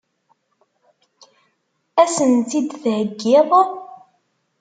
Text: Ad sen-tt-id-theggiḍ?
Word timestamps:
Ad 2.01 2.09
sen-tt-id-theggiḍ? 2.15 3.49